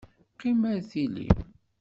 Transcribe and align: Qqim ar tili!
Qqim 0.31 0.61
ar 0.71 0.79
tili! 0.89 1.27